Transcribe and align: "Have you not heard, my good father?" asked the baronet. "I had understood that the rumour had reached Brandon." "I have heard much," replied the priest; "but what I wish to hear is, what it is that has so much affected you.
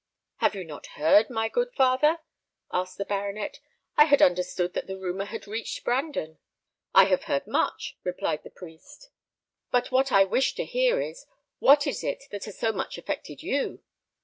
"Have 0.37 0.55
you 0.55 0.63
not 0.63 0.87
heard, 0.97 1.29
my 1.29 1.47
good 1.47 1.75
father?" 1.75 2.17
asked 2.73 2.97
the 2.97 3.05
baronet. 3.05 3.59
"I 3.97 4.05
had 4.05 4.19
understood 4.19 4.73
that 4.73 4.87
the 4.87 4.97
rumour 4.97 5.25
had 5.25 5.45
reached 5.45 5.83
Brandon." 5.85 6.39
"I 6.91 7.05
have 7.05 7.25
heard 7.25 7.45
much," 7.45 7.99
replied 8.03 8.41
the 8.41 8.49
priest; 8.49 9.11
"but 9.69 9.91
what 9.91 10.11
I 10.11 10.23
wish 10.23 10.55
to 10.55 10.65
hear 10.65 10.99
is, 10.99 11.27
what 11.59 11.85
it 11.85 12.03
is 12.03 12.27
that 12.29 12.45
has 12.45 12.57
so 12.57 12.71
much 12.71 12.97
affected 12.97 13.43
you. 13.43 13.83